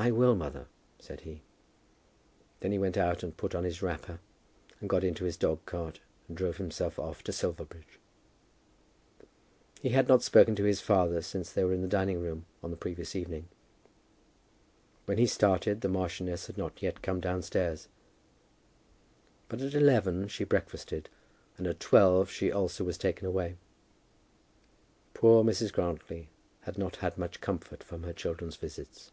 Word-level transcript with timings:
"I 0.00 0.12
will, 0.12 0.36
mother," 0.36 0.68
said 1.00 1.22
he. 1.22 1.42
Then 2.60 2.70
he 2.70 2.78
went 2.78 2.96
out 2.96 3.24
and 3.24 3.36
put 3.36 3.52
on 3.52 3.64
his 3.64 3.82
wrapper, 3.82 4.20
and 4.78 4.88
got 4.88 5.02
into 5.02 5.24
his 5.24 5.36
dog 5.36 5.66
cart, 5.66 5.98
and 6.28 6.36
drove 6.36 6.58
himself 6.58 7.00
off 7.00 7.24
to 7.24 7.32
Silverbridge. 7.32 7.98
He 9.82 9.88
had 9.88 10.06
not 10.06 10.22
spoken 10.22 10.54
to 10.54 10.62
his 10.62 10.80
father 10.80 11.20
since 11.20 11.50
they 11.50 11.64
were 11.64 11.72
in 11.72 11.82
the 11.82 11.88
dining 11.88 12.20
room 12.20 12.46
on 12.62 12.70
the 12.70 12.76
previous 12.76 13.16
evening. 13.16 13.48
When 15.06 15.18
he 15.18 15.26
started, 15.26 15.80
the 15.80 15.88
marchioness 15.88 16.46
had 16.46 16.56
not 16.56 16.80
yet 16.80 17.02
come 17.02 17.18
downstairs; 17.18 17.88
but 19.48 19.60
at 19.60 19.74
eleven 19.74 20.28
she 20.28 20.44
breakfasted, 20.44 21.08
and 21.56 21.66
at 21.66 21.80
twelve 21.80 22.30
she 22.30 22.52
also 22.52 22.84
was 22.84 22.98
taken 22.98 23.26
away. 23.26 23.56
Poor 25.12 25.42
Mrs. 25.42 25.72
Grantly 25.72 26.28
had 26.60 26.78
not 26.78 26.96
had 26.96 27.18
much 27.18 27.40
comfort 27.40 27.82
from 27.82 28.04
her 28.04 28.12
children's 28.12 28.54
visits. 28.54 29.10